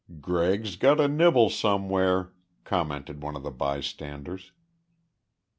"Greg's 0.19 0.77
got 0.77 0.99
a 0.99 1.07
nibble 1.07 1.51
somewhere," 1.51 2.33
commented 2.63 3.21
one 3.21 3.35
of 3.35 3.43
the 3.43 3.51
bystanders. 3.51 4.51